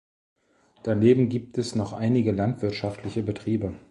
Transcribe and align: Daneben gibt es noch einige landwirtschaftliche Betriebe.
Daneben 0.81 1.29
gibt 1.29 1.59
es 1.59 1.75
noch 1.75 1.93
einige 1.93 2.31
landwirtschaftliche 2.31 3.21
Betriebe. 3.21 3.75